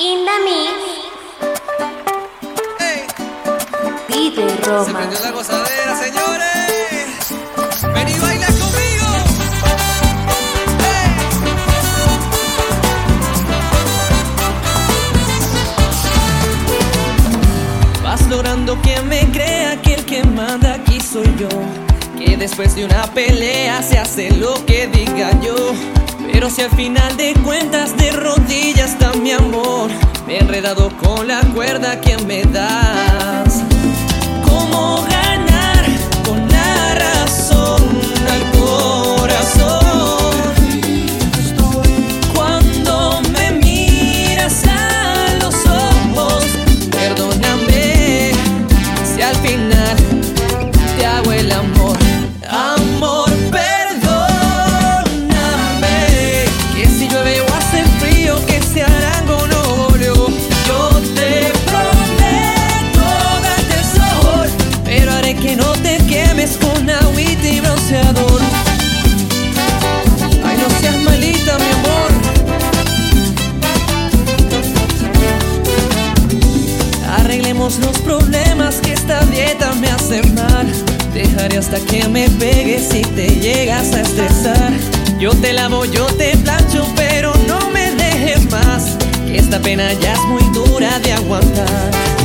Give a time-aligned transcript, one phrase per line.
[0.00, 0.70] In the mix.
[2.78, 3.04] Hey.
[4.06, 5.10] Peter Roma.
[5.10, 7.34] Se la gozadera, señores.
[7.92, 9.06] Ven y baila conmigo.
[10.78, 11.08] Hey.
[18.04, 21.48] Vas logrando que me crea que el que manda aquí soy yo.
[22.16, 25.97] Que después de una pelea se hace lo que diga yo
[26.38, 29.90] pero si al final de cuentas de rodillas está mi amor,
[30.24, 33.64] me he enredado con la cuerda que me das.
[34.48, 35.04] Como
[79.78, 80.66] me hace mal.
[81.14, 84.72] Dejaré hasta que me pegues si te llegas a estresar.
[85.18, 88.96] Yo te lavo, yo te plancho, pero no me dejes más.
[89.26, 92.17] Que esta pena ya es muy dura de aguantar.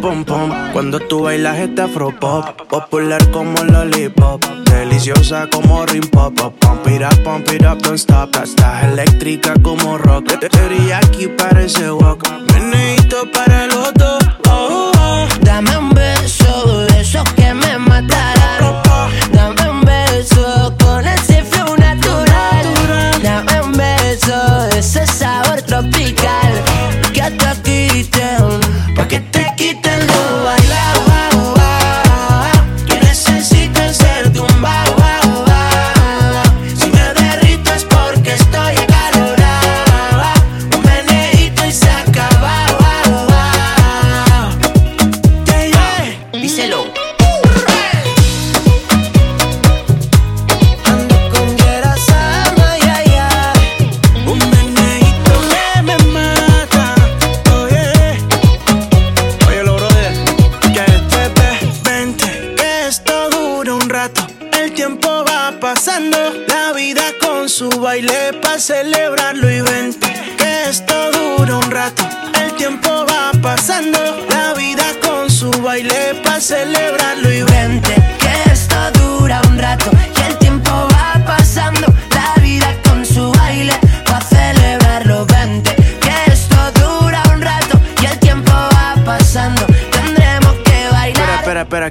[0.00, 0.50] Pom pom.
[0.72, 6.34] Cuando tú bailas este afro pop, popular como lollipop, deliciosa como rim pop.
[6.60, 8.34] Pump it up, pump it up, don't stop.
[8.42, 10.32] Estás eléctrica como rock.
[10.94, 12.28] aquí parece walk.
[12.52, 14.18] Meneito para los dos.
[14.48, 15.28] Oh, oh.
[15.40, 16.15] Dame un beso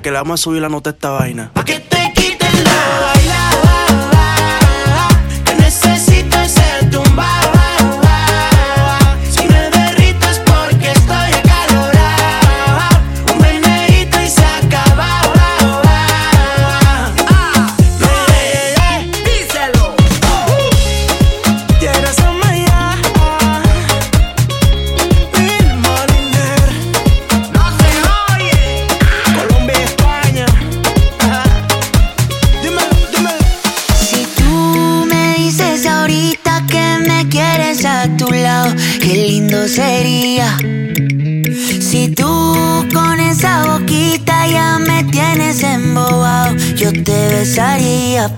[0.06, 1.52] que le vamos a subir la nota a esta vaina.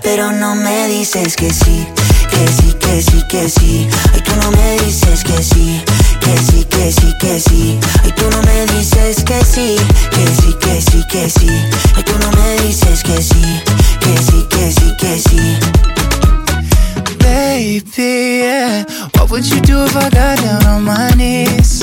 [0.02, 1.86] Pero no me dices que sí.
[2.30, 3.88] Que sí, que sí, que sí.
[4.12, 5.82] Ay, tú no me dices que sí.
[6.20, 7.78] Que sí, que sí, que sí.
[8.04, 9.76] Ay, tú no me dices que sí.
[10.10, 11.48] Que sí, que sí, que sí.
[11.96, 13.62] Ay, tú no me dices que sí.
[14.00, 15.58] Que sí, que sí, que sí.
[17.20, 18.84] Baby, yeah.
[19.14, 21.82] What would you do if I got down on my knees?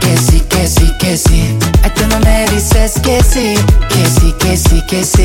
[0.00, 1.56] que sí, que sí, que sí.
[1.82, 3.54] Ay, tú no me dices que sí,
[3.88, 5.24] que sí, que sí, que sí.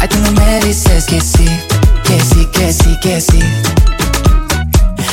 [0.00, 1.48] Ay, tú no me dices que sí,
[2.04, 3.40] que sí, que sí, que sí.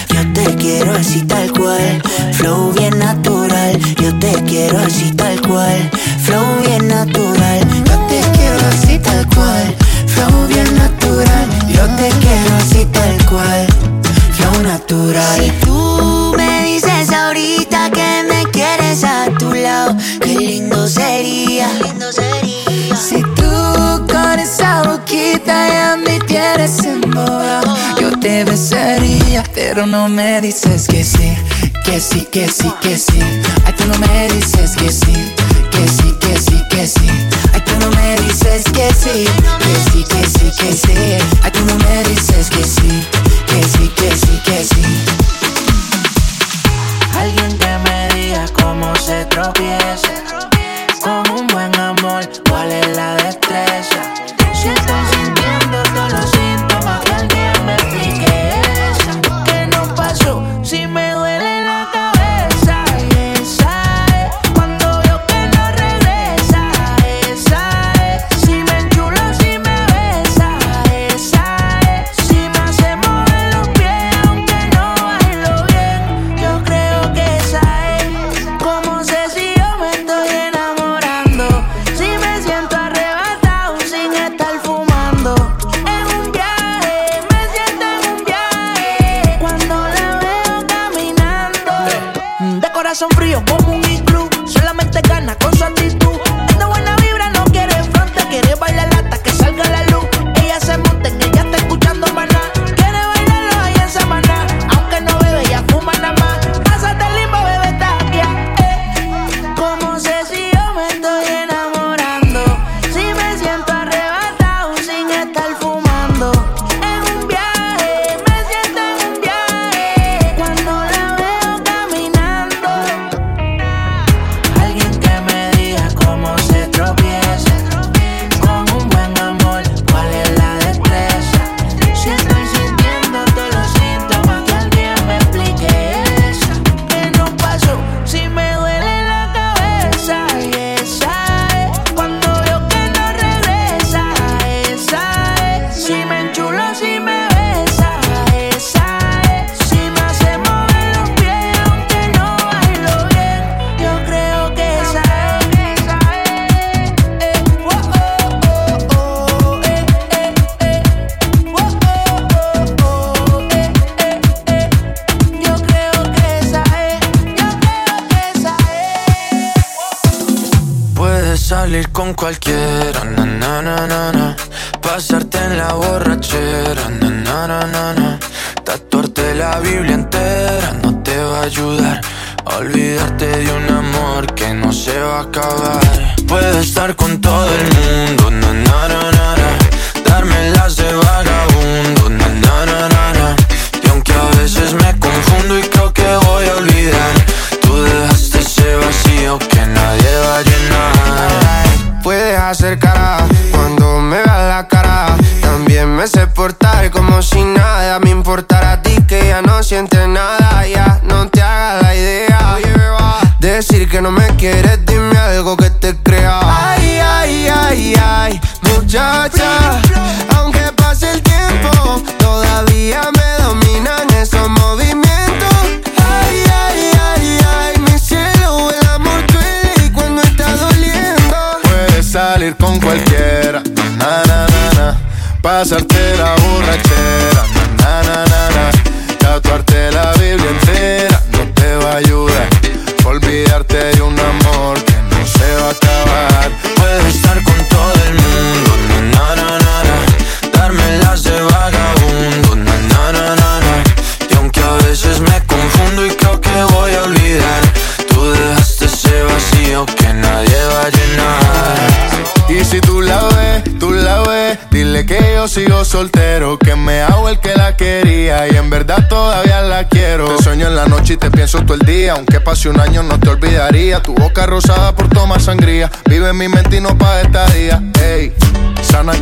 [0.10, 2.02] Yo te quiero así tal cual,
[2.34, 3.80] flow bien natural.
[4.02, 5.90] Yo te quiero así tal cual,
[6.24, 7.60] flow bien natural.
[7.86, 9.76] Yo te quiero así tal cual,
[10.08, 11.48] flow bien natural.
[11.68, 13.68] Yo te quiero así tal cual,
[14.34, 15.40] flow natural.
[15.40, 18.33] Si tú me dices ahorita que me
[19.02, 21.68] a tu lado, qué lindo sería.
[22.96, 30.42] Si tú con esa boquita ya me tienes embobado, yo te besaría, pero no me
[30.42, 31.34] dices que sí,
[31.84, 33.20] que sí, que sí, que sí.
[33.66, 35.34] Ay, tú no me dices que sí,
[35.72, 37.10] que sí, que sí, que sí.
[37.52, 39.26] Ay, tú no me dices que sí,
[39.60, 40.94] que sí, que sí, que sí.
[41.42, 43.08] Ay, tú no me dices que sí,
[43.48, 44.84] que sí, que sí, que sí.
[47.18, 47.93] Alguien que me
[48.54, 50.48] cómo se tropieza
[51.02, 52.26] Con un buen amor,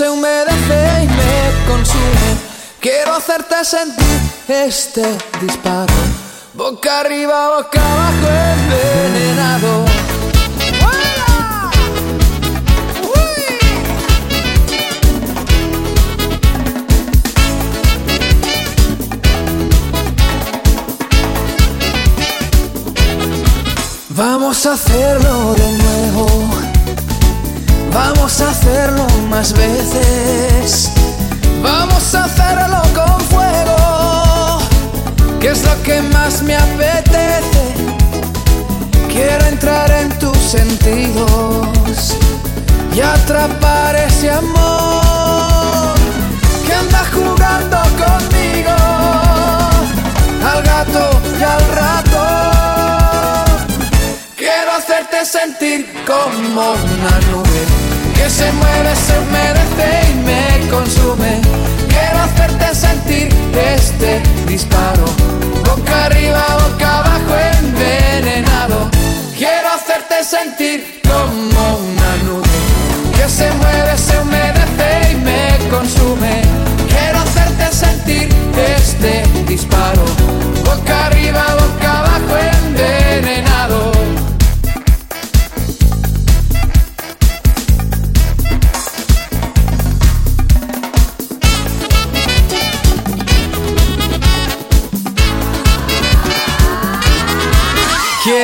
[0.00, 2.30] se humedece y me consume.
[2.80, 5.04] Quiero hacerte sentir este
[5.42, 5.92] disparo.
[6.54, 9.84] Boca arriba, boca abajo, envenenado.
[24.08, 25.99] Vamos a hacerlo de nuevo.
[27.92, 30.90] Vamos a hacerlo más veces.
[31.62, 34.58] Vamos a hacerlo con fuego.
[35.40, 37.74] Que es lo que más me apetece.
[39.08, 42.16] Quiero entrar en tus sentidos
[42.94, 45.94] y atrapar ese amor
[46.66, 48.76] que anda jugando conmigo
[50.52, 52.09] al gato y al rato.
[55.20, 57.62] Hacerte sentir como una nube
[58.14, 61.42] que se mueve, se humedece y me consume.
[61.88, 65.04] Quiero hacerte sentir este disparo,
[65.66, 68.90] boca arriba, boca abajo, envenenado.
[69.36, 72.48] Quiero hacerte sentir como una nube
[73.14, 76.49] que se mueve, se humedece y me consume.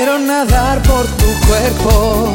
[0.06, 2.32] Quiero nadar por tu cuerpo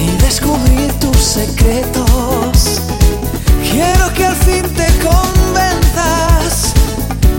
[0.00, 2.80] y descubrir tus secretos.
[3.70, 6.72] Quiero que al fin te convenzas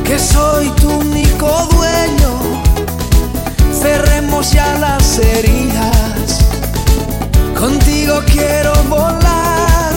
[0.04, 2.62] que soy tu único dueño.
[3.82, 6.46] Cerremos ya las heridas.
[7.60, 9.94] Contigo quiero volar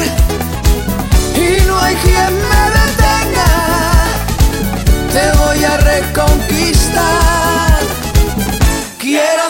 [1.36, 3.52] y no hay quien me detenga.
[5.12, 7.71] Te voy a reconquistar.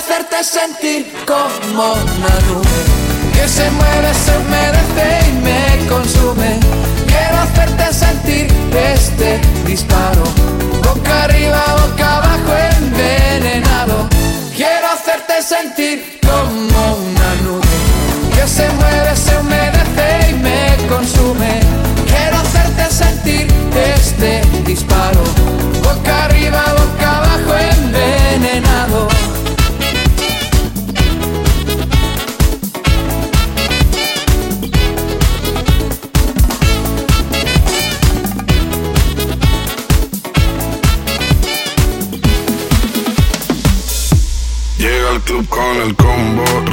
[0.04, 2.68] Quiero hacerte sentir como una nube
[3.34, 6.58] que se mueve, se humedece y me consume.
[7.06, 10.24] Quiero hacerte sentir este disparo,
[10.82, 14.08] boca arriba, boca abajo, envenenado.
[14.56, 17.66] Quiero hacerte sentir como una nube
[18.34, 21.60] que se mueve, se humedece y me consume.
[22.08, 25.22] Quiero hacerte sentir este disparo,
[25.82, 29.11] boca arriba, boca abajo, envenenado.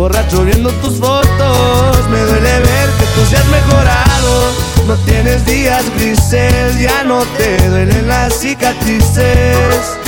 [0.00, 4.50] Borracho viendo tus fotos, me duele ver que tú seas mejorado.
[4.86, 9.98] No tienes días grises, ya no te duelen las cicatrices.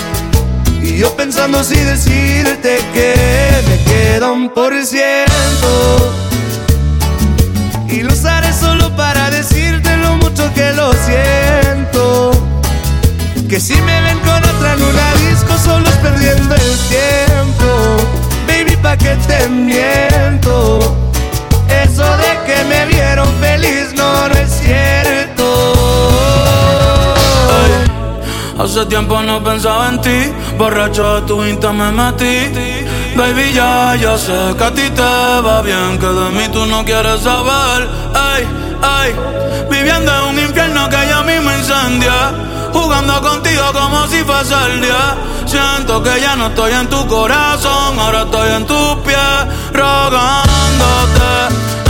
[0.82, 6.14] Y yo pensando si decirte que me queda un por ciento.
[7.86, 12.30] Y lo usaré solo para decirte lo mucho que lo siento.
[13.46, 16.61] Que si me ven con otra en disco solo es perdiendo
[18.82, 20.78] pa' que te miento.
[21.84, 24.52] Eso de que me vieron feliz no, no es.
[28.62, 32.48] Hace tiempo no pensaba en ti, borracho de tu insta me metí.
[33.16, 36.84] Baby, ya, ya sé que a ti te va bien, que de mí tú no
[36.84, 37.88] quieres saber.
[38.14, 38.46] Ay,
[38.80, 39.14] ay,
[39.68, 42.12] viviendo en un infierno que ya mismo incendia.
[42.72, 45.16] Jugando contigo como si fuese el día.
[45.52, 49.18] Siento que ya no estoy en tu corazón, ahora estoy en tus pies,
[49.74, 51.30] rogándote.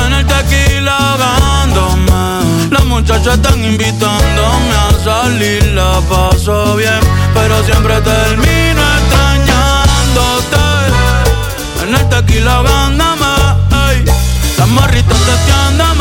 [0.05, 2.73] En el tequila ahogándome.
[2.73, 6.99] Las muchachas están invitándome a salir, la paso bien,
[7.35, 10.57] pero siempre termino extrañándote.
[11.85, 13.27] En el tequila ahogándome.
[14.59, 15.92] Las morritas testeándome, ey.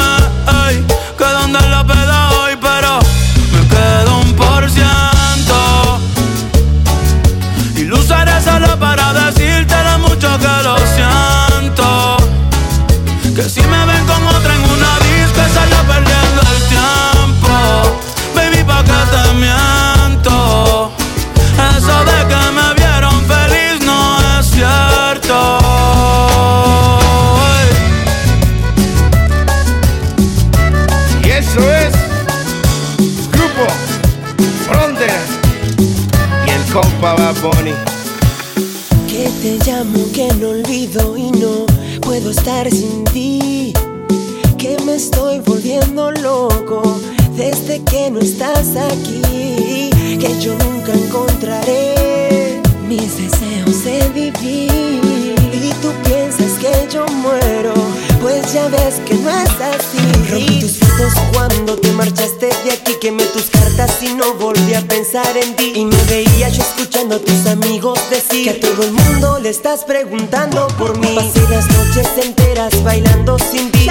[47.72, 49.90] Desde que no estás aquí.
[50.20, 55.36] Que yo nunca encontraré mis deseos de vivir.
[55.54, 57.74] Y tú piensas que yo muero,
[58.22, 60.00] pues ya ves que no es así.
[60.30, 62.94] Rompí tus fotos cuando te marchaste de aquí.
[63.00, 65.74] Quemé tus cartas y no volví a pensar en ti.
[65.76, 69.50] Y me veía yo escuchando a tus amigos decir que a todo el mundo le
[69.50, 71.16] estás preguntando por mí.
[71.16, 73.88] Pasé las noches enteras bailando sin ti.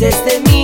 [0.00, 0.59] Pienses de mí.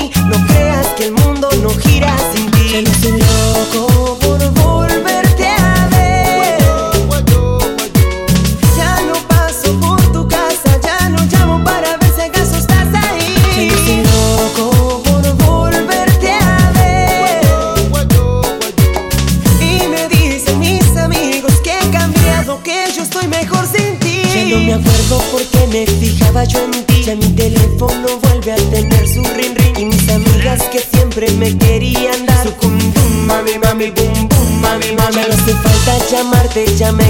[36.74, 37.05] Ya me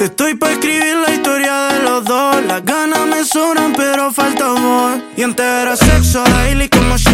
[0.00, 2.42] Estoy pa' escribir la historia de los dos.
[2.46, 4.98] Las ganas me sobran, pero falta amor.
[5.14, 7.09] Y antes sexo, daily como yo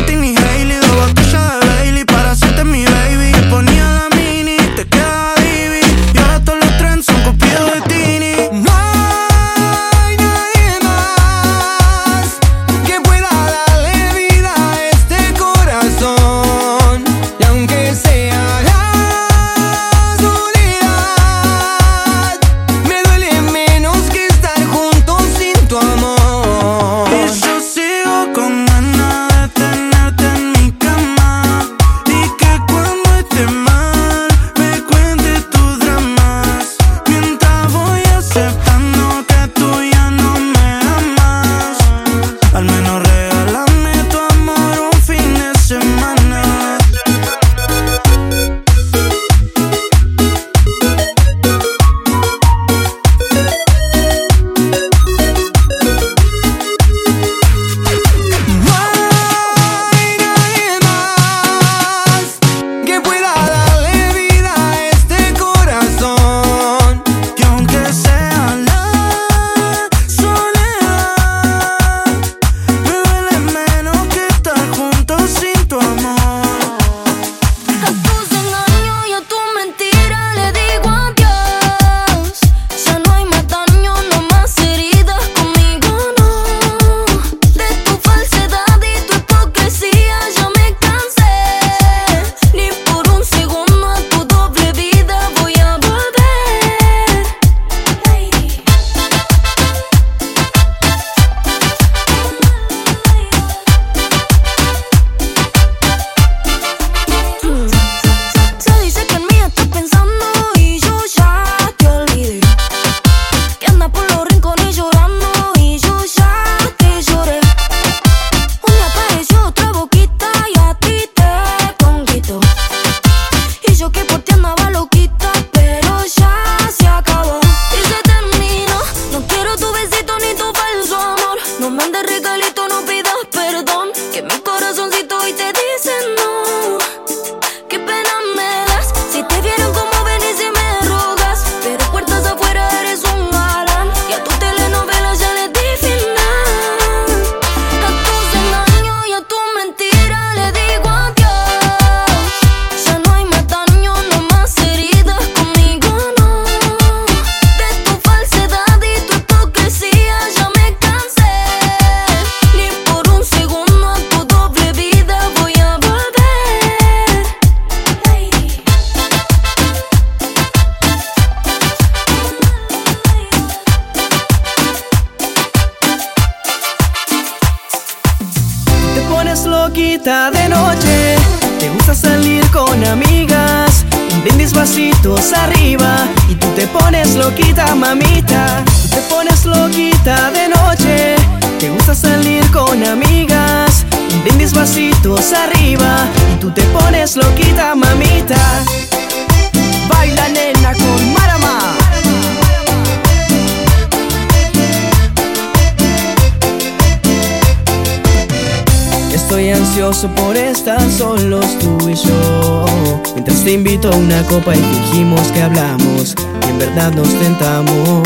[214.37, 216.14] copa y fingimos que hablamos
[216.47, 218.03] Y en verdad nos tentamos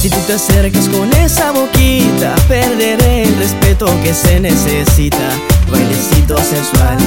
[0.00, 5.28] Si tú te acercas con esa boquita Perderé el respeto que se necesita
[5.70, 6.98] Bailecito sensual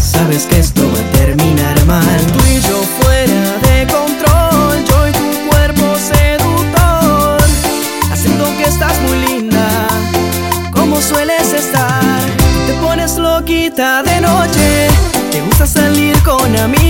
[0.00, 5.12] Sabes que esto va a terminar mal Tú y yo fuera de control Yo y
[5.12, 7.38] tu cuerpo seductor
[8.10, 9.88] Haciendo que estás muy linda
[10.72, 12.20] como sueles estar.
[12.66, 14.88] Te pones loquita de noche,
[15.30, 16.87] te gusta salir con amigas.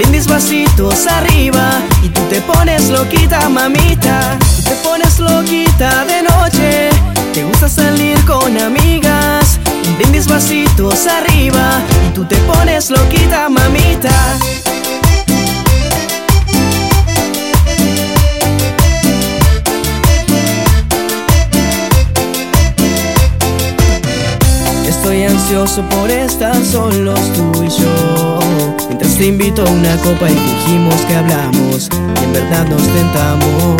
[0.00, 1.72] Brindis vasitos arriba
[2.02, 4.38] y tú te pones loquita, mamita.
[4.64, 6.88] Te pones loquita de noche,
[7.34, 9.60] te gusta salir con amigas.
[9.86, 14.10] Un brindis vasitos arriba y tú te pones loquita, mamita.
[24.88, 28.40] Estoy ansioso por estar solos tú y yo
[29.20, 31.90] te invito a una copa y fingimos que hablamos
[32.20, 33.76] Y en verdad nos tentamos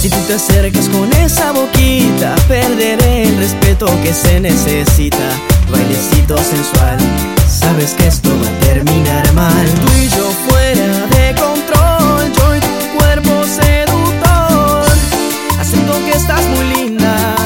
[0.00, 5.28] Si tú te acercas con esa boquita Perderé el respeto que se necesita
[5.70, 6.98] Bailecito sensual
[7.48, 12.60] Sabes que esto va a terminar mal Tú y yo fuera de control Yo y
[12.60, 14.84] tu cuerpo seductor
[15.60, 17.36] Haciendo que estás muy linda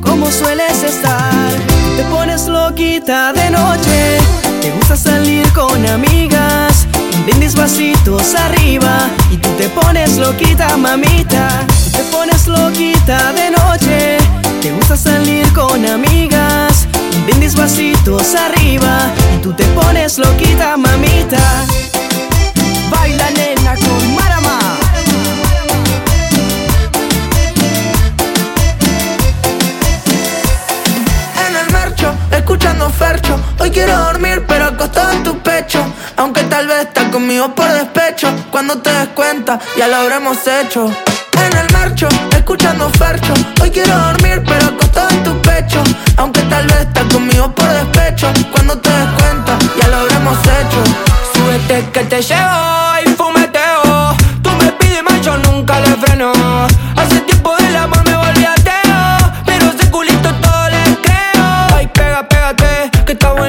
[0.00, 1.52] como sueles estar.
[1.96, 4.18] Te pones loquita de noche,
[4.62, 5.27] te gusta salir.
[7.70, 11.66] Vasitos arriba y tú te pones loquita, mamita.
[11.84, 14.16] Tú te pones loquita de noche,
[14.62, 16.88] te gusta salir con amigas.
[17.14, 21.38] Un brindis vasitos arriba y tú te pones loquita, mamita.
[22.90, 24.58] Baila nena con Marama.
[31.46, 33.38] en el marcho, escuchando Fercho.
[33.58, 35.84] Hoy quiero dormir, pero acostado en tu pecho.
[36.16, 38.28] Aunque tal vez conmigo por despecho.
[38.50, 40.86] Cuando te des cuenta, ya lo habremos hecho.
[40.86, 43.32] En el marcho, escuchando Fercho.
[43.62, 45.82] Hoy quiero dormir, pero acostado en tu pecho.
[46.16, 48.32] Aunque tal vez estás conmigo por despecho.
[48.50, 50.82] Cuando te des cuenta, ya lo habremos hecho.
[51.32, 52.60] Súbete que te llevo
[53.04, 54.16] y fumeteo.
[54.42, 56.32] Tú me pides más, yo nunca le freno.
[56.96, 59.32] Hace tiempo del amor me volví ateo.
[59.46, 61.44] Pero ese culito todo le creo.
[61.76, 63.47] Ay, pega, pégate, que está buenota.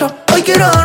[0.00, 0.16] Fercho.
[0.32, 0.79] Hoy quiero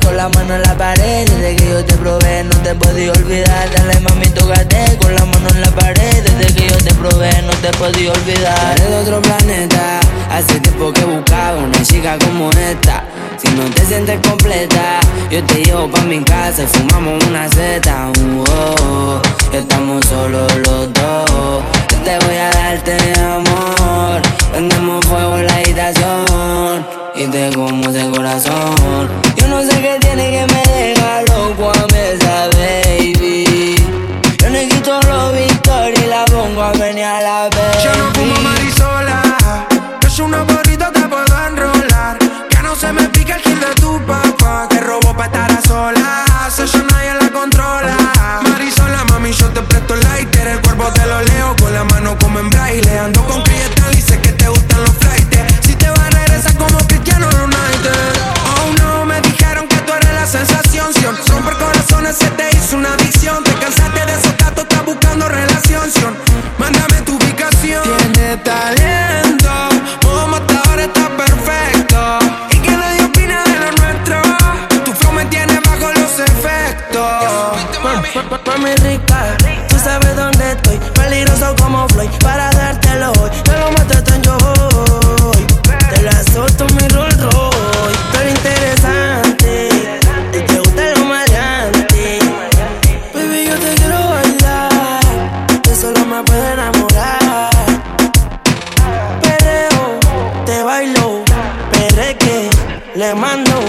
[0.00, 1.28] con la mano en la pared.
[1.28, 3.70] Desde que yo te probé no te podía olvidar.
[3.74, 6.22] Dale mami, tócate con la mano en la pared.
[6.22, 8.76] Desde que yo te probé no te podía olvidar.
[8.76, 10.00] Eres de otro planeta.
[10.30, 13.04] Hace tiempo que buscaba una chica como esta.
[13.36, 14.98] Si no te sientes completa
[15.30, 18.10] Yo te llevo pa' mi casa y fumamos una seta.
[18.48, 19.20] Oh.
[19.52, 26.86] Estamos solos los dos te voy a darte amor Prendemos fuego en la habitación
[27.16, 29.08] y te como ese corazón.
[29.36, 33.74] Yo no sé qué tiene que me deja loco a mí esa baby.
[34.38, 37.82] Yo le quito los victorias y la pongo a venir a la baby.
[37.82, 39.22] Yo no fumo marisola,
[40.06, 40.44] es una
[41.48, 41.56] enrolar.
[41.56, 41.75] Que no
[42.78, 46.58] se me pique el kill de tu papá, que robo pa' estar a solas.
[46.58, 47.96] Eso nadie la controla.
[48.50, 50.46] Marisola, mami, yo te presto el lighter.
[50.48, 52.98] El cuerpo te lo leo con la mano como en braille.
[52.98, 55.66] Ando con Cristal y sé que te gustan los flights.
[55.66, 57.90] Si te vas a regresar como Cristiano Ronaldo.
[58.60, 60.92] Oh no, me dijeron que tú eres la sensación.
[60.94, 61.16] Sion.
[61.28, 63.42] Romper corazones se te hizo una adicción.
[63.42, 65.86] Te cansaste de esos gatos, estás buscando relación.
[66.58, 67.82] Mándame tu ubicación.
[68.14, 69.45] Tiene talento,
[82.06, 83.30] Floyd, para dártelo hoy.
[83.44, 85.46] Te lo mato en yo voy.
[85.94, 87.98] Te la solto mi Rolls Royce.
[88.12, 89.68] Pero interesante,
[90.32, 92.18] y te gusta lo maleante.
[93.14, 95.00] Baby, yo te quiero bailar.
[95.62, 97.50] De solo me puede enamorar.
[99.22, 99.98] Perreo,
[100.44, 101.24] te bailo.
[101.72, 102.50] Perreque,
[102.94, 103.60] le mando.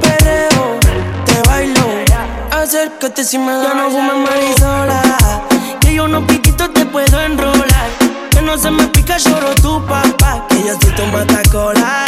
[0.00, 0.78] Perreo,
[1.24, 1.86] te bailo.
[2.50, 3.62] Acércate si me da.
[3.62, 4.85] Ya no fumes marisola.
[8.66, 10.44] Se me pica, lloro tu papá.
[10.48, 12.05] Que yo soy tu matacola.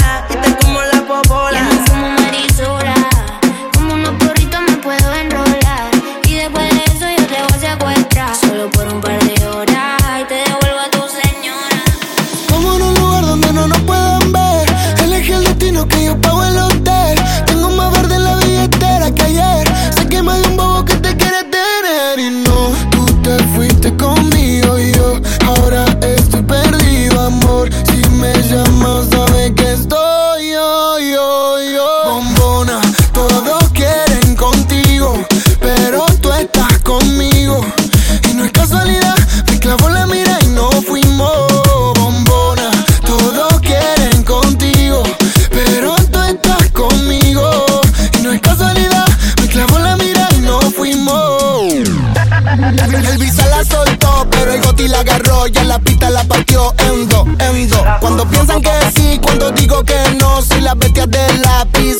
[60.68, 61.17] las bestias de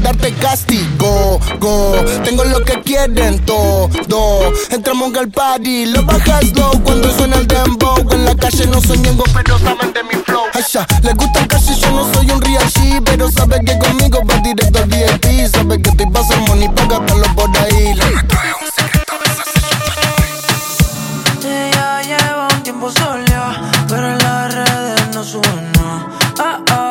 [0.00, 1.38] darte castigo.
[1.58, 1.94] Go,
[2.24, 3.88] tengo lo que quieren todo.
[4.70, 7.96] Entramos al party, lo bajas slow cuando suena el dembow.
[8.10, 10.44] En la calle no soy ñengo, pero saben de mi flow.
[10.54, 14.36] Asha, les gusta casi yo no soy un real G, pero sabe que conmigo va
[14.38, 15.46] directo al VIP.
[15.52, 17.90] Sabe que estoy pasando money pa' gastarlo por ahí.
[17.90, 18.04] Es
[18.62, 19.14] un secreto,
[21.44, 26.06] Ella lleva un tiempo sola, pero en las redes no suena.
[26.38, 26.89] Ah, ah,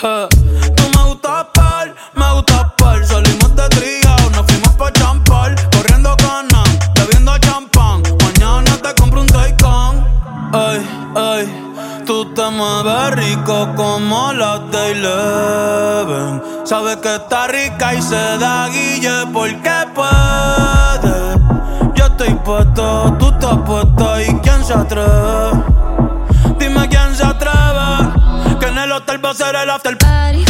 [0.00, 3.06] Tú me gustas par, me gustas par.
[3.06, 5.54] Salimos de trigo, nos fuimos pa' champar.
[5.70, 8.02] Corriendo canan, bebiendo champán.
[8.24, 10.04] Mañana te compro un Taycan.
[10.52, 10.82] Ey,
[11.16, 12.04] ey.
[12.04, 16.42] Tú te mueves rico como la de Eleven.
[16.64, 21.38] Sabes que está rica y se da guille porque puede.
[21.94, 25.73] Yo estoy puesto, tú estás puesta y quién se atreve.
[28.96, 30.44] hotel va a el after party.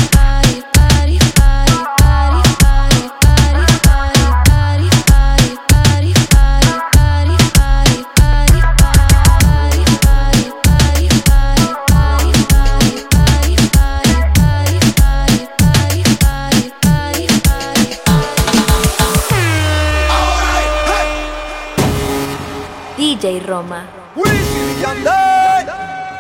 [23.41, 23.87] Roma.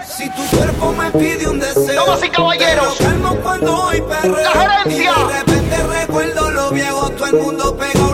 [0.06, 1.83] Si tu cuerpo me pide un deseo
[2.30, 3.00] caballeros.
[3.00, 5.12] La gerencia.
[5.14, 8.13] De repente recuerdo lo viejo, todo el mundo pegó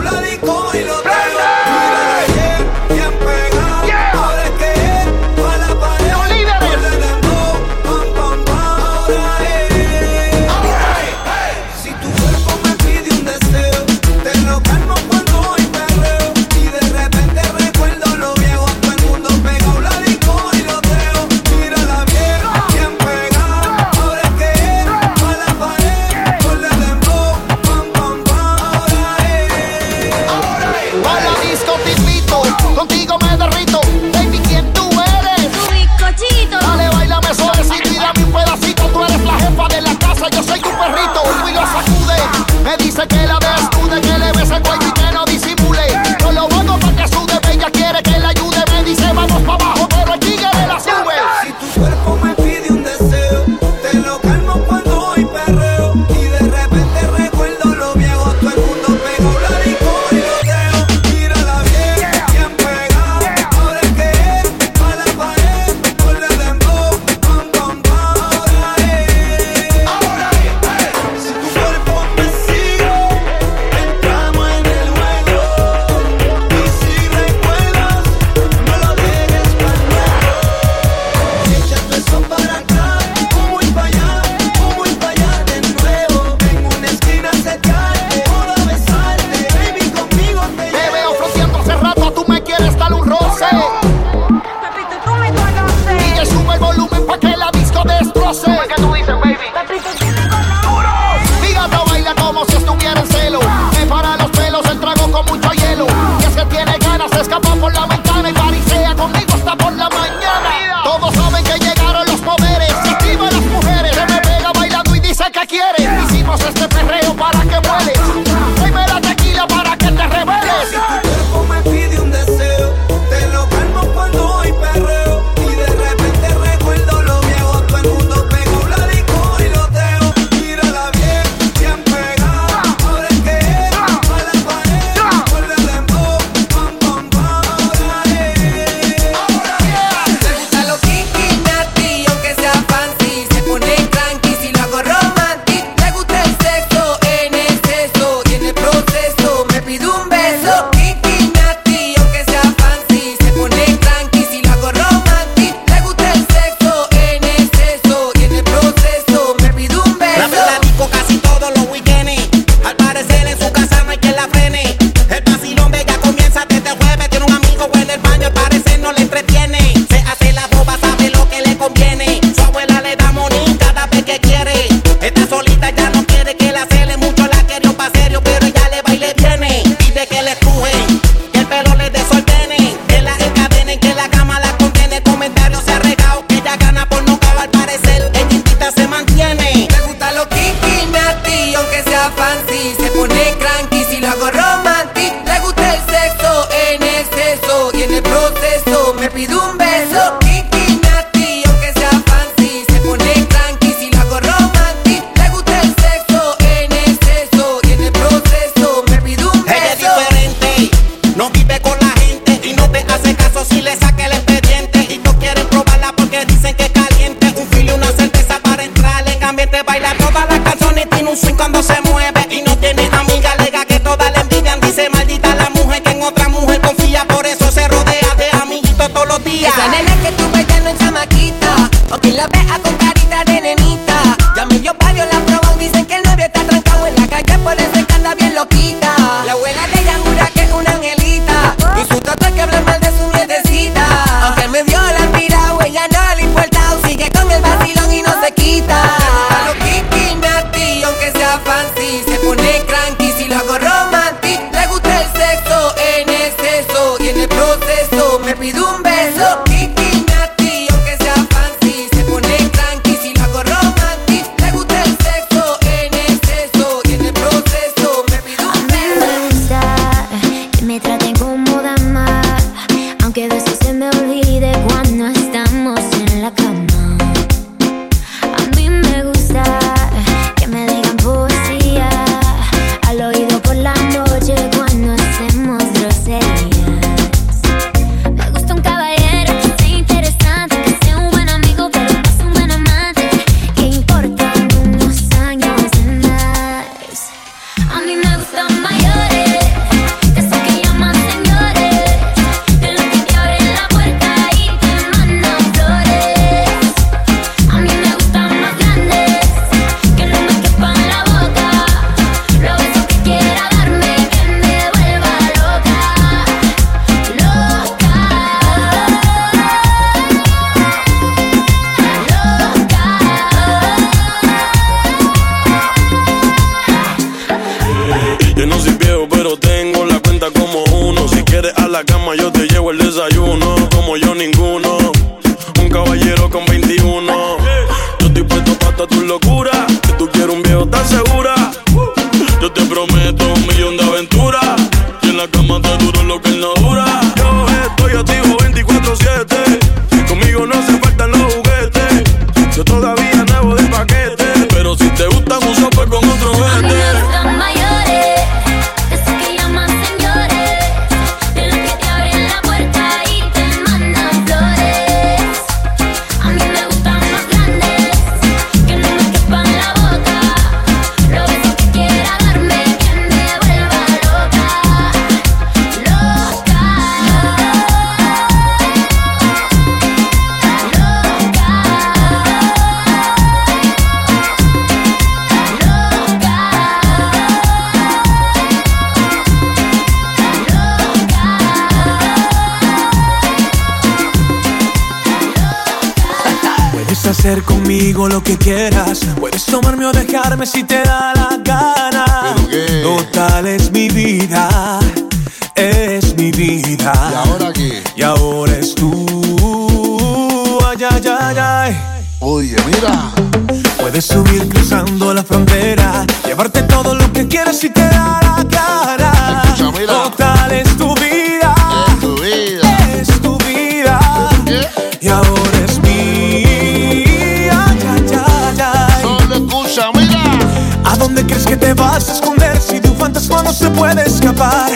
[431.21, 434.71] ¿Dónde crees que te vas a esconder si de un fantasma no se puede escapar?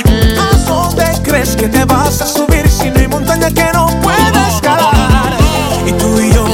[0.66, 5.38] Dónde crees que te vas a subir si no hay montaña que no puede escalar?
[5.86, 6.44] Y tú y yo,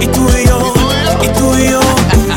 [0.00, 0.74] y tú y yo,
[1.22, 1.80] y tú y yo,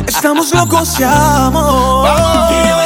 [0.08, 2.79] estamos locos y amor.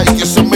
[0.00, 0.49] like it's a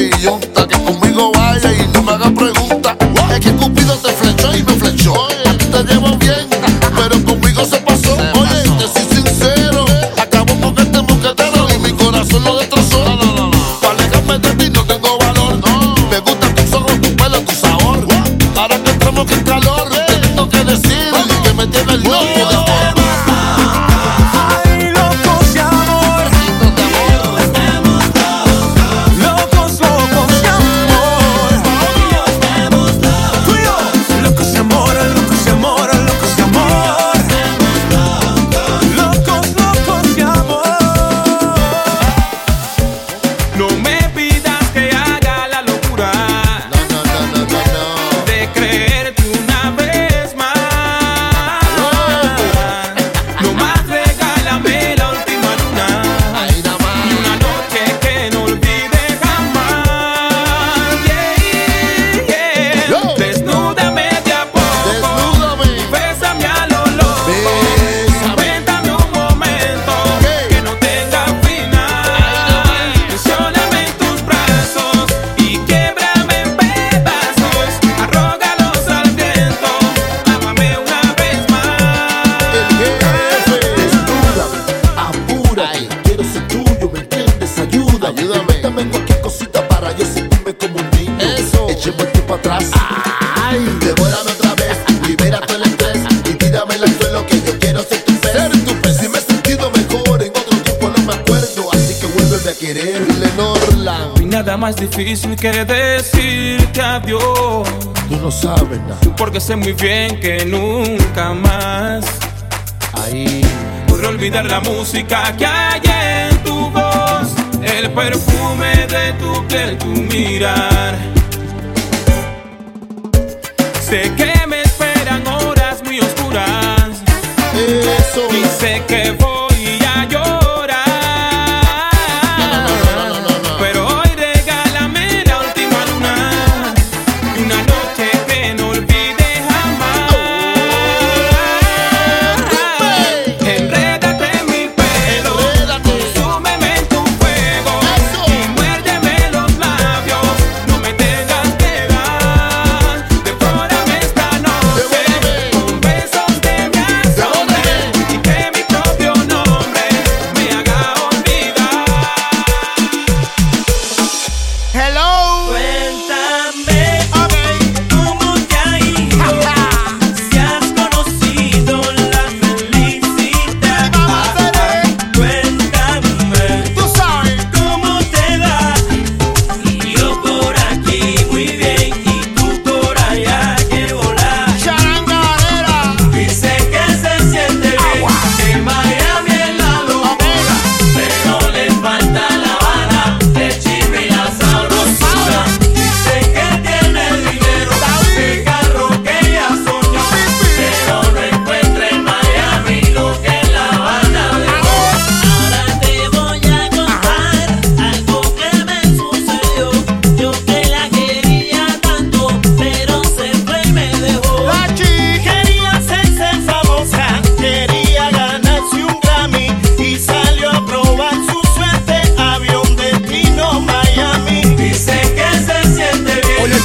[114.95, 115.44] ficar aqui.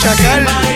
[0.01, 0.68] chacal.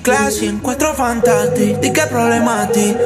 [0.00, 2.96] classico in quattro fantastic Di che problemati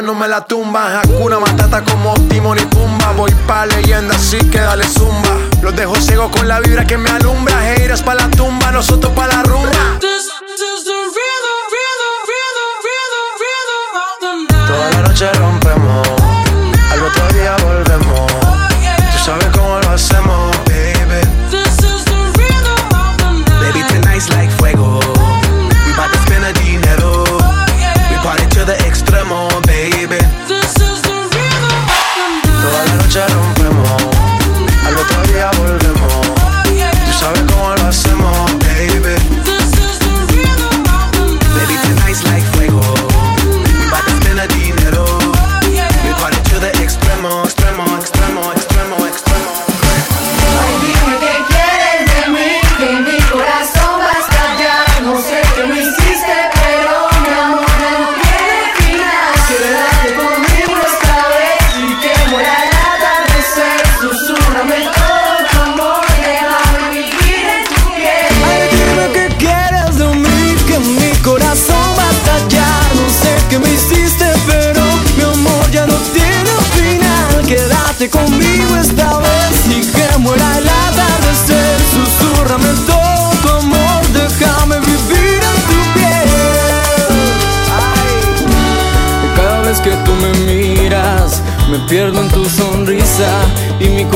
[0.00, 1.01] no me la tumban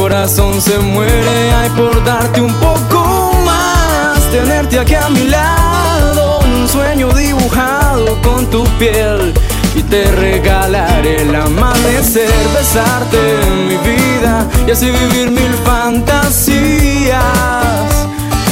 [0.08, 6.68] corazón se muere, ay, por darte un poco más, tenerte aquí a mi lado, un
[6.68, 9.34] sueño dibujado con tu piel.
[9.74, 13.18] Y te regalaré el amanecer, besarte
[13.48, 17.16] en mi vida y así vivir mil fantasías.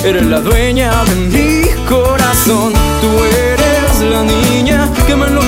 [0.05, 3.11] Eres la dueña de mi corazón, tú
[3.53, 5.44] eres la niña que me lo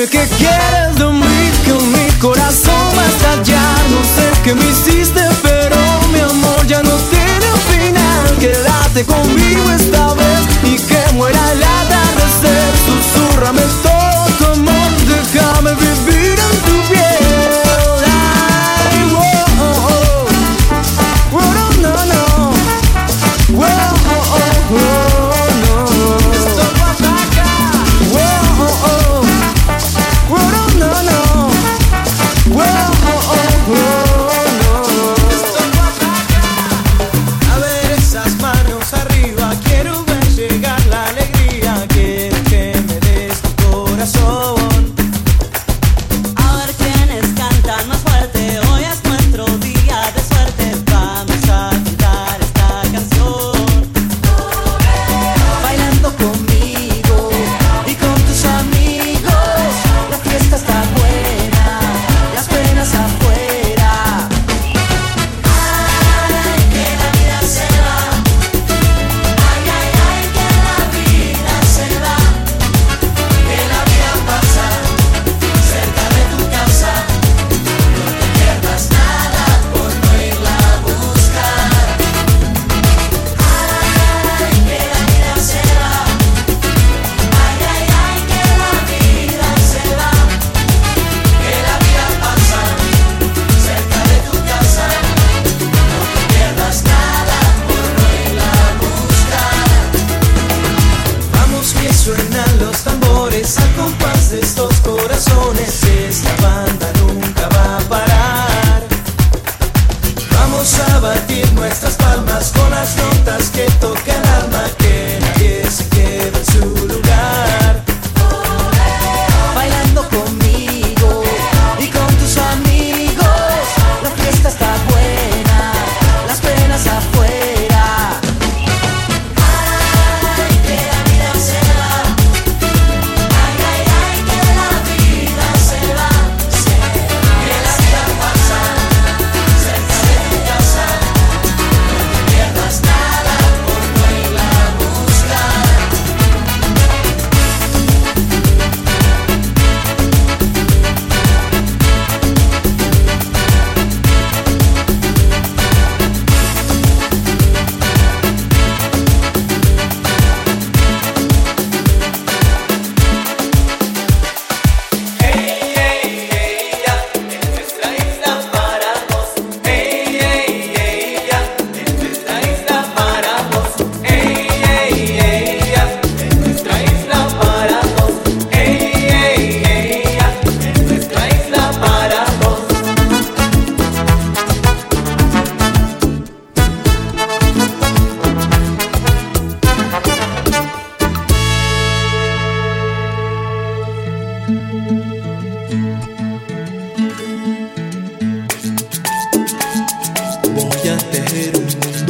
[0.00, 3.78] Dime qué quieres de mí, que mi corazón va a estallar.
[3.90, 5.76] No sé qué me hiciste, pero
[6.10, 8.38] mi amor ya no tiene un final.
[8.38, 12.72] Quédate conmigo esta vez y que muera el atardecer.
[12.86, 13.60] Susúrrame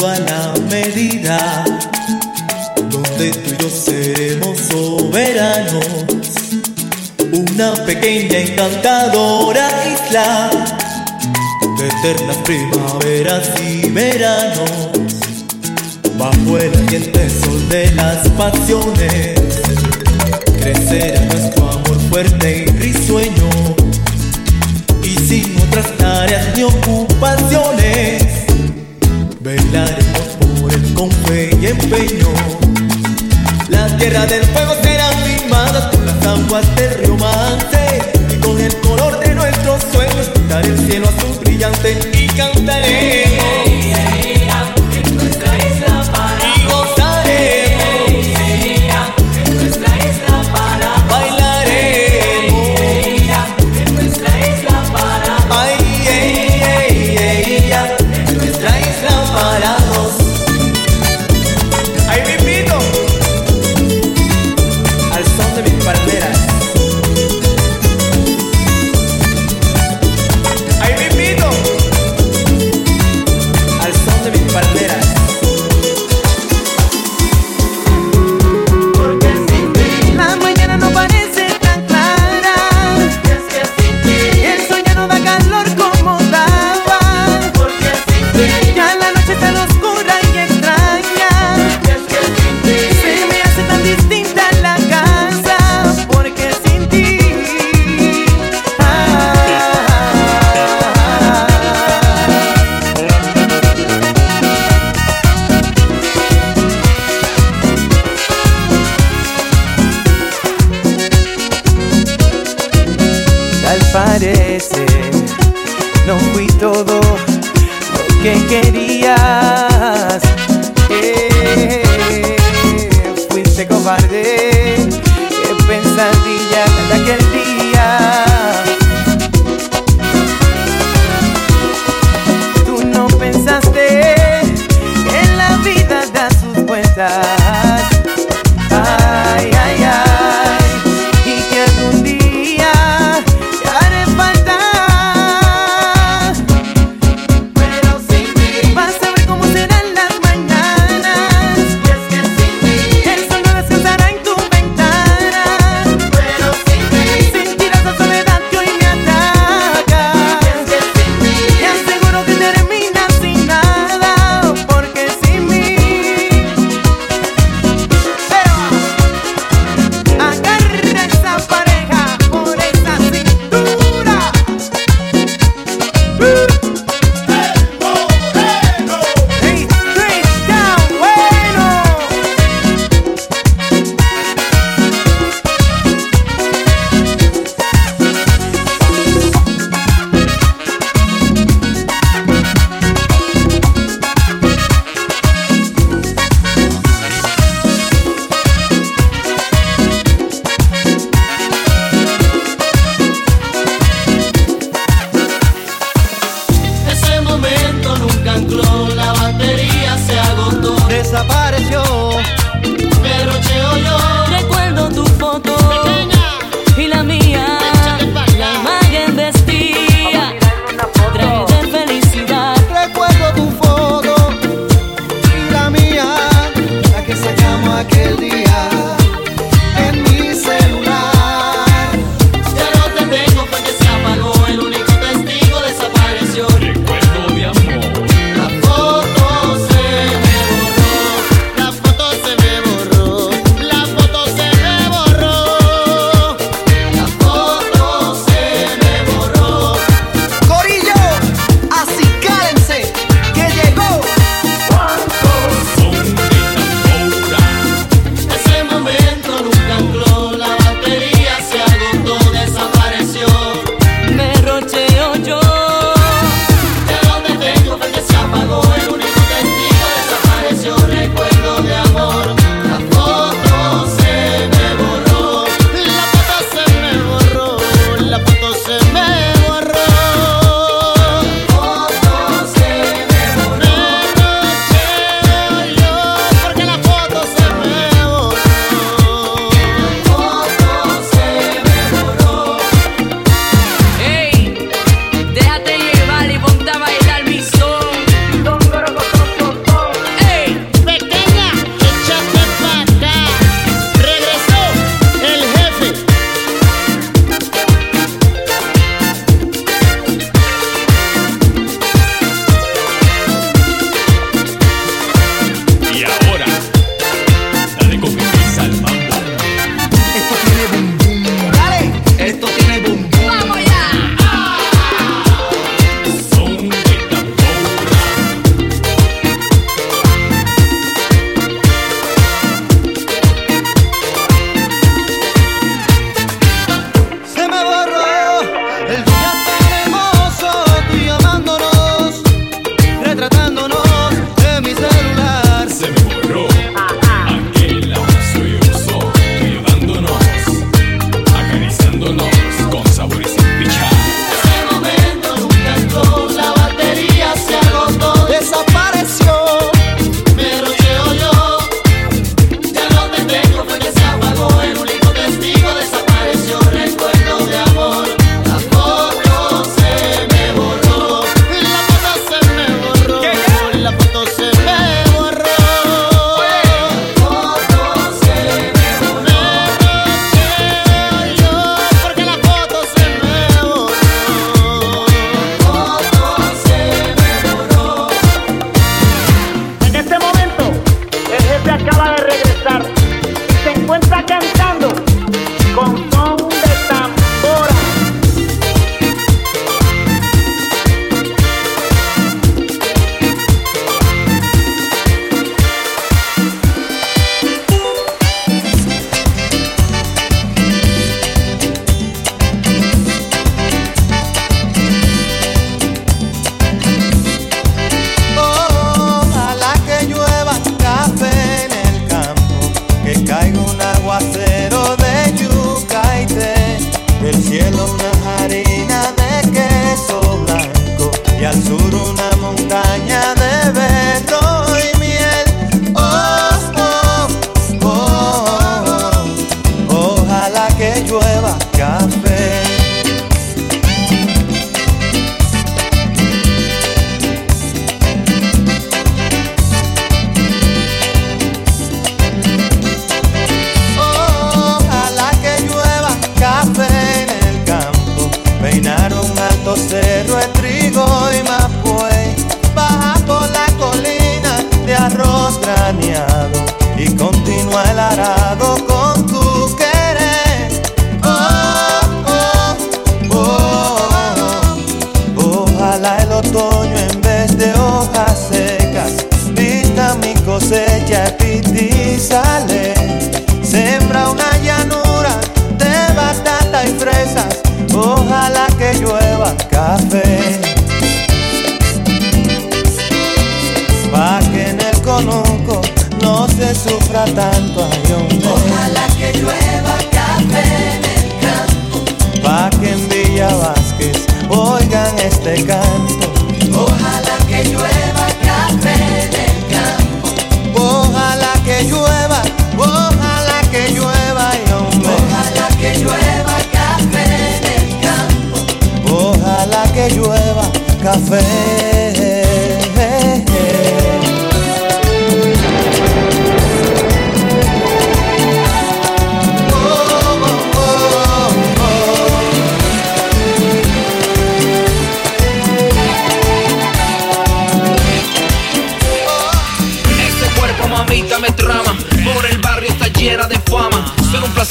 [0.07, 1.65] a la medida,
[2.91, 5.87] donde tú y yo seremos soberanos.
[7.33, 10.51] Una pequeña encantadora isla,
[11.79, 14.71] de eternas primaveras y veranos,
[16.17, 19.35] bajo el ardiente sol de las pasiones,
[20.61, 23.51] crecerá nuestro amor fuerte y risueño,
[25.03, 28.20] y sin otras tareas ni ocupaciones
[33.69, 38.13] Las tierras del fuego serán mimadas con las aguas del río Mante.
[38.29, 43.60] Y con el color de nuestros sueños pintaré el cielo azul brillante y cantaremos.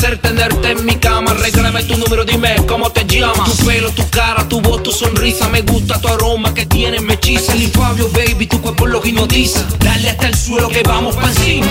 [0.10, 1.34] placer tenerte en mi cama.
[1.34, 3.58] Regálame tu número, dime cómo te llamas.
[3.58, 5.50] Tu pelo, tu cara, tu voz, tu sonrisa.
[5.50, 7.54] Me gusta tu aroma que tienes, me hechiza.
[7.54, 9.66] El infabio, baby, tu cuerpo lo hipnotiza.
[9.80, 11.68] Dale hasta el suelo que vamos pa' encima.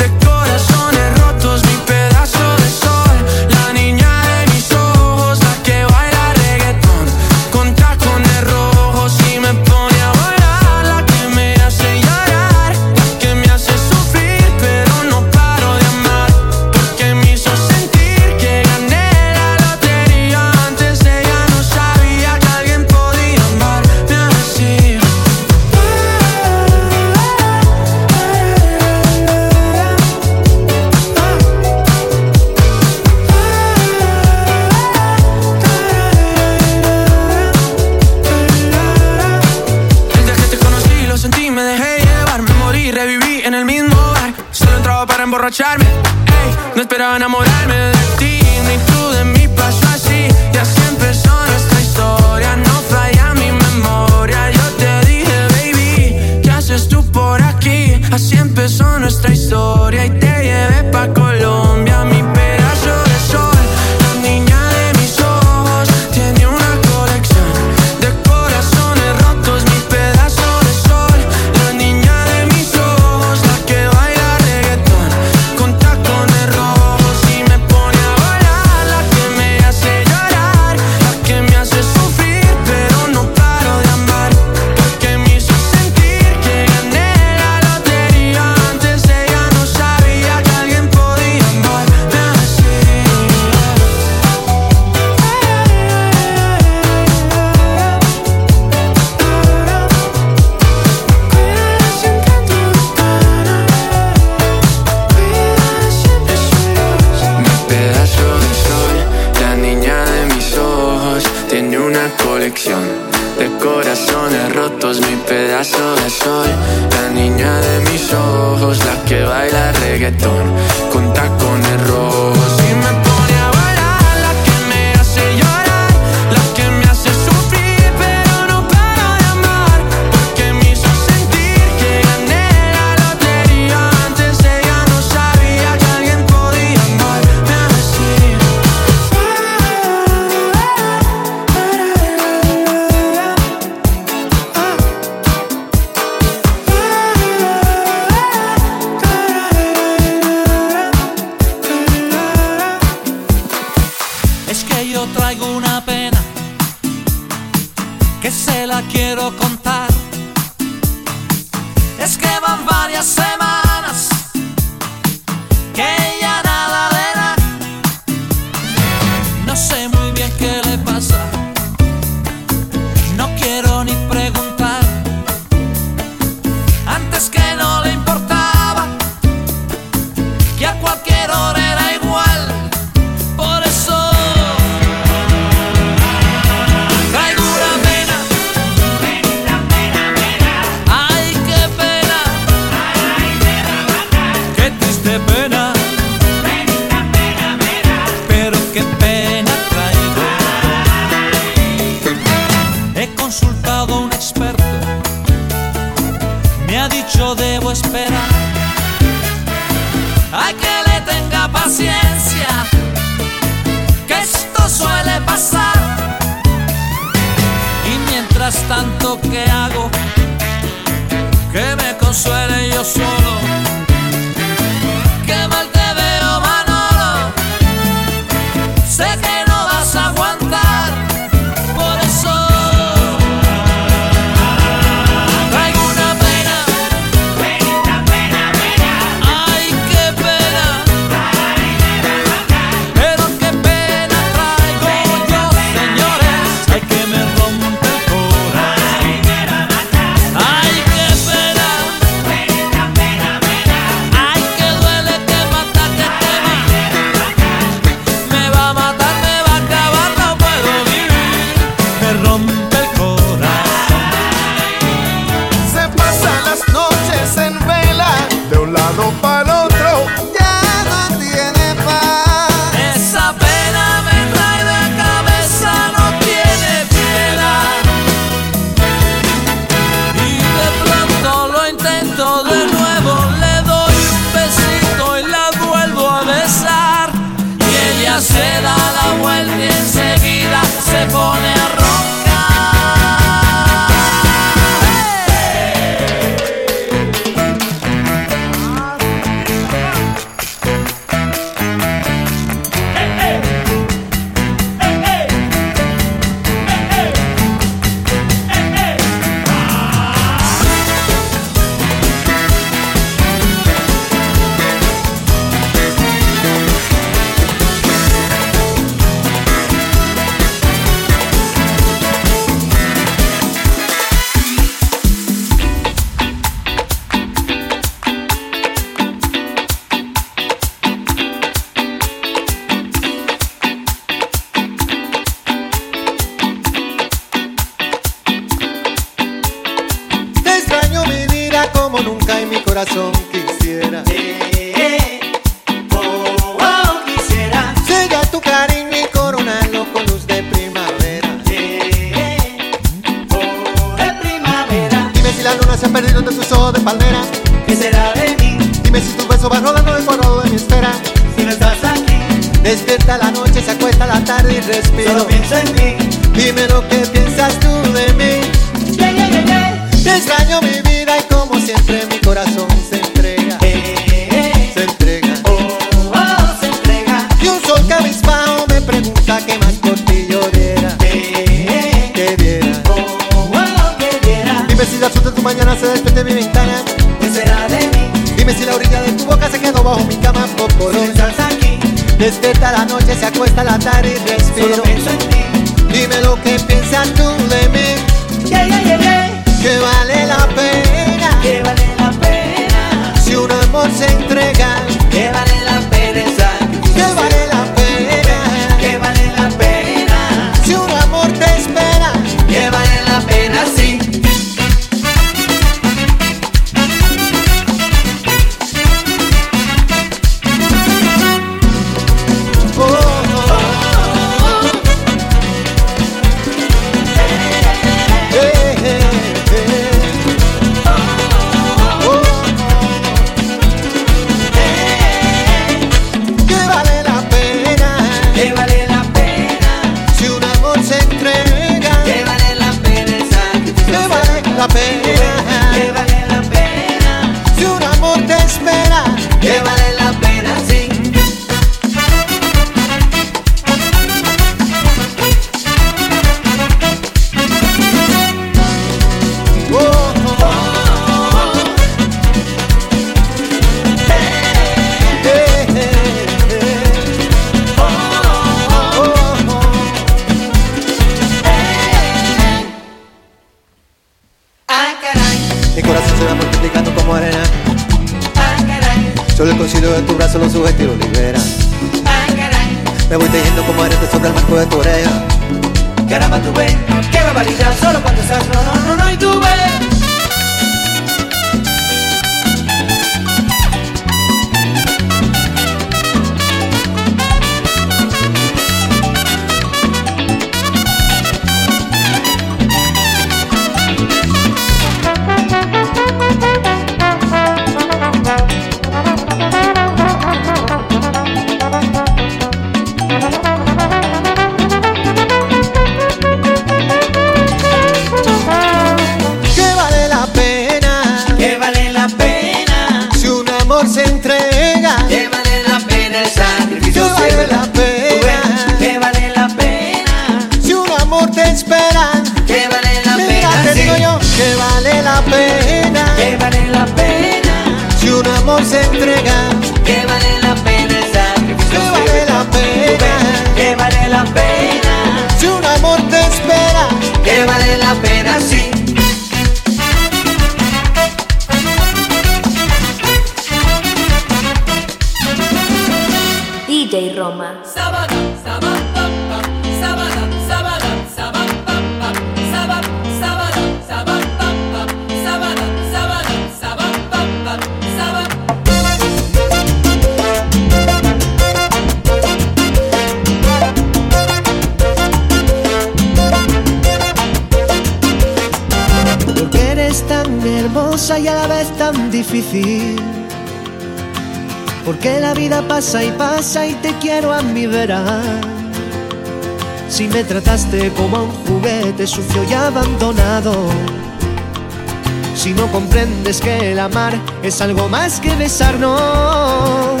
[596.02, 597.14] comprendes que el amar
[597.44, 600.00] es algo más que besarnos.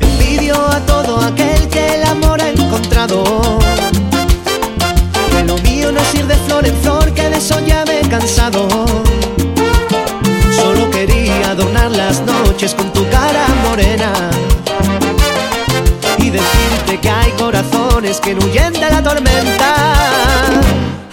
[0.00, 3.24] Envidio a todo aquel que el amor ha encontrado.
[5.30, 8.00] Que lo mío no es ir de flor en flor, que de eso ya me
[8.08, 8.68] cansado.
[10.54, 14.12] Solo quería adornar las noches con tu cara morena.
[16.18, 19.74] Y decirte que hay corazones que huyen de la tormenta.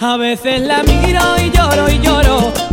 [0.00, 2.63] A veces la miro y lloro y lloro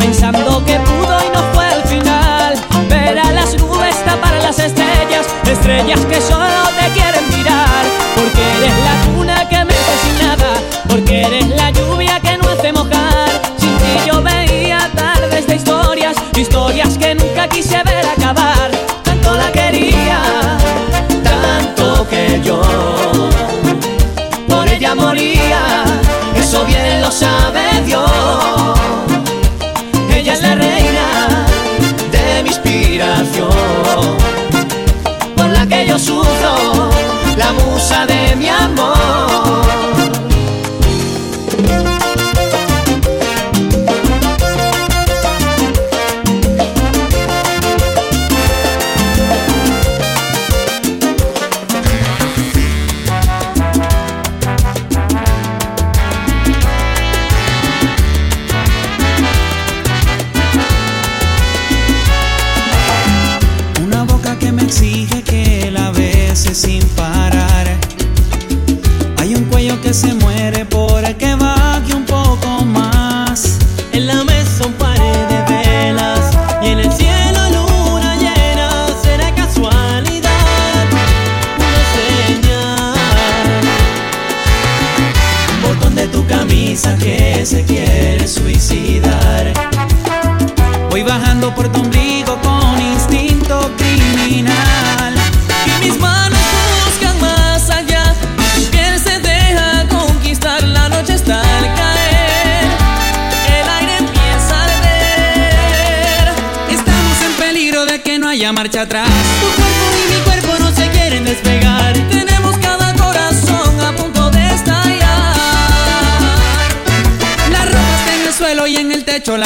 [2.92, 7.86] Supera las nubes, para las estrellas, estrellas que solo te quieren mirar.
[8.16, 10.52] Porque eres la cuna que me fascinaba,
[10.90, 13.30] porque eres la lluvia que no hace mojar.
[13.58, 18.70] Sin ti yo veía tardes de historias, historias que nunca quise ver acabar.
[19.04, 20.20] Tanto la quería,
[21.24, 22.62] tanto que yo
[24.50, 25.86] por ella moría.
[26.36, 28.04] Eso bien lo sabe Dios.
[30.14, 30.91] Ella es la reina
[32.72, 33.50] inspiración
[35.36, 36.90] por la que yo sufro,
[37.38, 40.01] la musa de mi amor.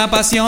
[0.09, 0.47] pasión.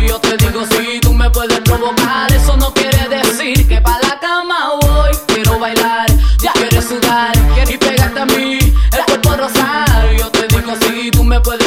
[0.00, 3.98] y yo te digo si tú me puedes provocar, eso no quiere decir que pa'
[4.00, 6.06] la cama voy, quiero bailar,
[6.38, 7.32] ya quieres sudar
[7.68, 11.65] y pegarte a mí, el cuerpo rosar, y yo te digo si tú me puedes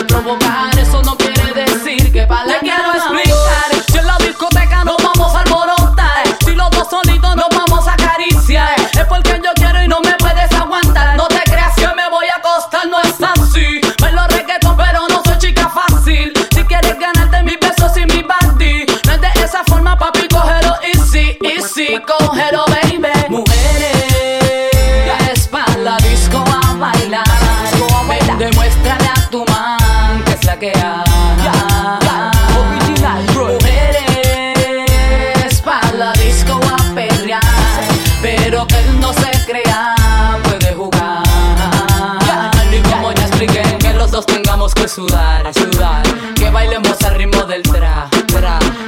[44.99, 46.03] sudar, sudar,
[46.35, 48.09] que bailemos al ritmo del tra,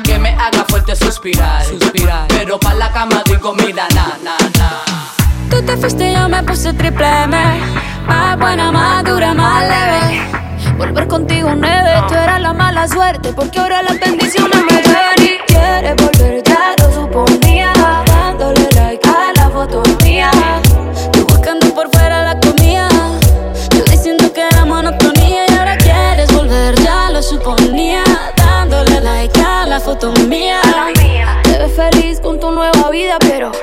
[0.03, 1.63] que me haga fuerte suspirar,
[2.27, 4.69] pero pa' la cama digo mira na na na.
[5.49, 7.37] Tú te fuiste y yo me puse triple M.
[8.07, 10.21] Más buena, más dura, más leve.
[10.77, 13.31] Volver contigo nueve, tú eras la mala suerte.
[13.33, 13.97] Porque ahora las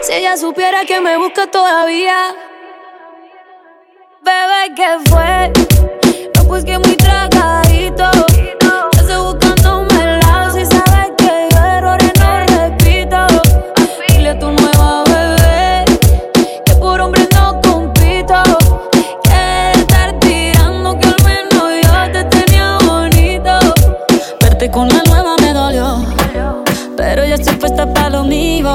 [0.03, 2.35] si ella supiera que me busca todavía.
[4.23, 5.53] Bebé, ¿qué fue?
[6.35, 8.11] No, pues que muy tragadito.
[8.99, 10.55] Estoy buscándome el lado.
[10.55, 13.27] Si sabes que yo errores no repito.
[14.09, 15.85] Dile a tu nueva bebé
[16.65, 18.43] que por hombre no compito.
[19.25, 23.59] Que estar tirando que al menos yo te tenía bonito.
[24.41, 26.05] Verte con la nueva me dolió.
[26.97, 28.75] Pero ya estoy puesta para lo mío.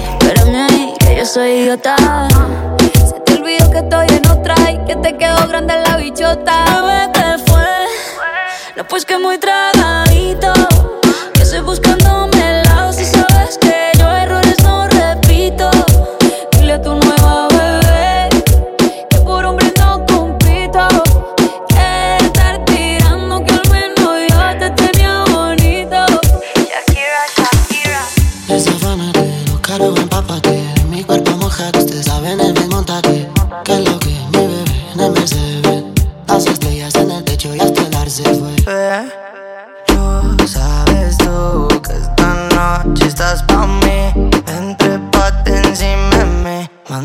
[1.21, 1.95] Yo soy idiota.
[2.79, 6.65] Se te olvidó que estoy en otra y que te quedó grande la bichota.
[6.81, 7.61] Bebé, ¿qué fue?
[8.75, 9.80] No, pues que muy tragadito.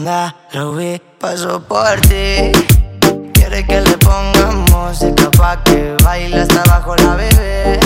[0.06, 2.52] Mí Manda, Ruby, paso por ti.
[3.34, 7.80] Quiere que le ponga música pa' que baile hasta abajo la bebé.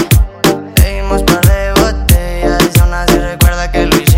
[0.76, 4.09] Bebimos par de botellas aún así recuerda que lo hicimos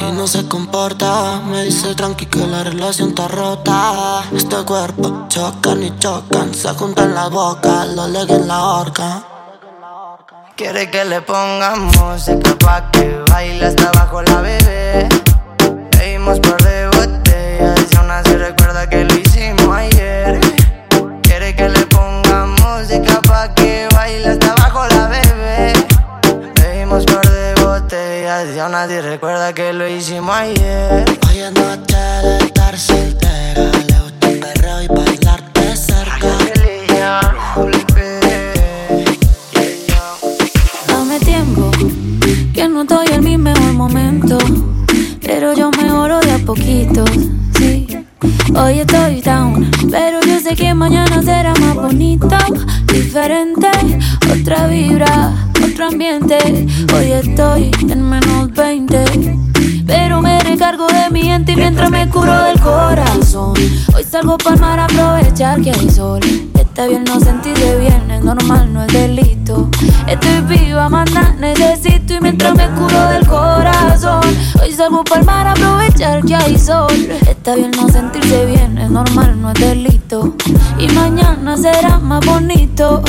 [0.00, 1.40] Y no se comporta.
[1.46, 4.24] Me dice tranqui que la relación está rota.
[4.34, 6.54] Este cuerpo chocan y chocan.
[6.54, 9.22] Se juntan la boca, lo legue en la horca.
[10.56, 15.08] Quiere que le pongamos música pa' que baile hasta abajo la bebé.
[15.96, 19.04] Bebimos por de botellas y aún así recuerda que
[28.74, 31.04] así recuerda que lo hicimos ayer.
[31.28, 33.70] Hoy es noche de estar soltera.
[33.88, 36.28] Le gusta el perreo y bailarte cerca.
[40.86, 41.70] Dame tiempo,
[42.52, 44.38] que no estoy en mi mejor momento.
[45.22, 47.04] Pero yo mejoro de a poquito,
[47.58, 47.86] sí.
[48.54, 52.28] Hoy estoy down, pero yo sé que mañana será más bonito,
[52.92, 53.68] diferente,
[54.32, 55.32] otra vibra,
[55.78, 56.38] otro ambiente.
[56.92, 59.04] Hoy estoy en menos 20,
[59.86, 63.54] pero me recargo de mi gente y mientras me curo del corazón.
[63.94, 66.18] Hoy salgo para mar a aprovechar que hay sol.
[66.58, 69.68] Está bien no sentirse bien, es normal, no es delito.
[70.08, 74.20] Estoy viva, manda, necesito y mientras me curo del corazón.
[74.60, 76.92] Hoy salgo para mar a aprovechar que hay sol.
[77.28, 80.34] Está bien no sentirse bien, es normal, no es delito.
[80.76, 83.02] Y mañana será más bonito.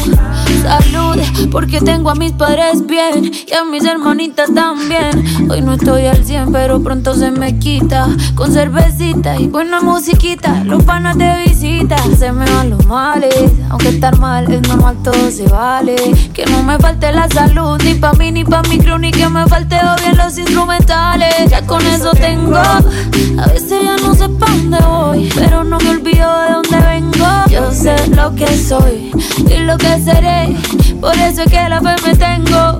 [0.61, 1.17] Salud,
[1.51, 5.23] porque tengo a mis padres bien y a mis hermanitas también.
[5.49, 8.07] Hoy no estoy al 100, pero pronto se me quita.
[8.35, 11.97] Con cervecita y buena musiquita, los panas de visita.
[12.17, 15.95] Se me van los males, aunque estar mal es normal, todo se vale.
[16.33, 19.27] Que no me falte la salud, ni pa' mí, ni pa' mi crew, ni que
[19.29, 21.49] me falte o bien los instrumentales.
[21.49, 25.89] Ya con eso tengo, a veces ya no sé pa' dónde voy, pero no me
[25.89, 27.27] olvido de dónde vengo.
[27.49, 29.11] Yo sé lo que soy
[29.49, 30.55] y lo que seré,
[31.01, 32.77] por eso es que la fe me tengo.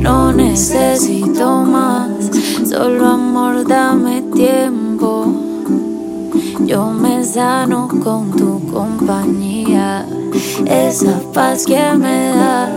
[0.00, 2.08] No necesito más,
[2.72, 5.26] solo amor, dame tiempo.
[6.64, 10.06] Yo me sano con tu compañía.
[10.64, 12.70] Esa paz que me das,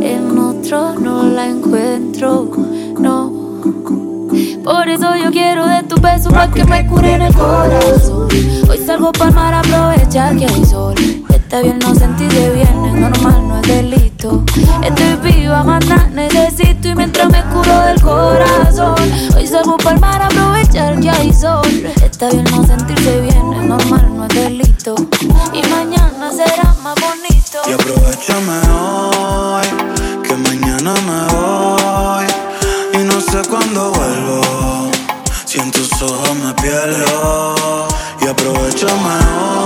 [0.00, 2.50] en otro no la encuentro,
[2.98, 3.30] no.
[4.64, 8.28] Por eso yo quiero de tu beso para que me cure en el corazón.
[8.70, 10.94] Hoy salgo para mar aprovechar que hay sol.
[11.46, 14.42] Está bien no sentirse bien, es normal, no es delito.
[14.82, 18.96] Estoy viva, manda, necesito y mientras me curo del corazón.
[19.36, 21.64] Hoy salgo para mar a aprovechar que hay sol.
[22.02, 24.96] Está bien no sentirse bien, es normal, no es delito.
[25.52, 27.58] Y mañana será más bonito.
[27.68, 29.66] Y aprovechame hoy,
[30.24, 32.26] que mañana me voy.
[32.92, 34.90] Y no sé cuándo vuelvo.
[35.44, 37.86] Si en tus ojos me pierdo.
[38.20, 39.65] Y aprovechame hoy,